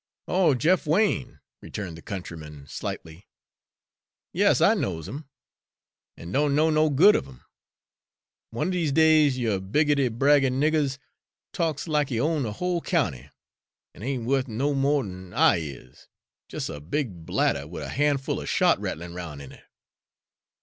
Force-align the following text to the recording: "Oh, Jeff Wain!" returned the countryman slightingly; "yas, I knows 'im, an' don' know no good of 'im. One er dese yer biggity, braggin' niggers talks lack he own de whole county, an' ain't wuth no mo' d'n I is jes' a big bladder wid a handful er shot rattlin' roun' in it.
"Oh, 0.27 0.55
Jeff 0.55 0.87
Wain!" 0.87 1.41
returned 1.61 1.95
the 1.95 2.01
countryman 2.01 2.65
slightingly; 2.67 3.27
"yas, 4.33 4.59
I 4.59 4.73
knows 4.73 5.07
'im, 5.07 5.29
an' 6.17 6.31
don' 6.31 6.55
know 6.55 6.71
no 6.71 6.89
good 6.89 7.15
of 7.15 7.27
'im. 7.27 7.41
One 8.49 8.69
er 8.69 8.71
dese 8.83 9.35
yer 9.37 9.59
biggity, 9.59 10.09
braggin' 10.09 10.59
niggers 10.59 10.97
talks 11.53 11.87
lack 11.87 12.09
he 12.09 12.19
own 12.19 12.41
de 12.41 12.51
whole 12.53 12.81
county, 12.81 13.29
an' 13.93 14.01
ain't 14.01 14.25
wuth 14.25 14.47
no 14.47 14.73
mo' 14.73 15.03
d'n 15.03 15.35
I 15.35 15.57
is 15.57 16.07
jes' 16.51 16.67
a 16.67 16.79
big 16.81 17.23
bladder 17.27 17.67
wid 17.67 17.83
a 17.83 17.89
handful 17.89 18.41
er 18.41 18.47
shot 18.47 18.79
rattlin' 18.79 19.13
roun' 19.13 19.39
in 19.39 19.51
it. 19.51 19.65